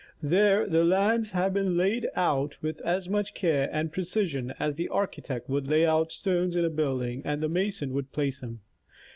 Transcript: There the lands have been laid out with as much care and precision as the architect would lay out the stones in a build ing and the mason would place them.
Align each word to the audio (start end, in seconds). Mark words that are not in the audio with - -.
There 0.23 0.65
the 0.65 0.83
lands 0.83 1.29
have 1.29 1.53
been 1.53 1.77
laid 1.77 2.07
out 2.15 2.57
with 2.59 2.81
as 2.81 3.07
much 3.07 3.35
care 3.35 3.69
and 3.71 3.91
precision 3.93 4.51
as 4.57 4.73
the 4.73 4.89
architect 4.89 5.47
would 5.47 5.67
lay 5.67 5.85
out 5.85 6.07
the 6.07 6.13
stones 6.13 6.55
in 6.55 6.65
a 6.65 6.71
build 6.71 7.03
ing 7.03 7.21
and 7.23 7.39
the 7.39 7.47
mason 7.47 7.93
would 7.93 8.11
place 8.11 8.39
them. 8.39 8.61